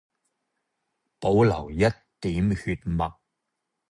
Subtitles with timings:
[1.19, 1.77] 保留一
[2.21, 3.17] 點血脈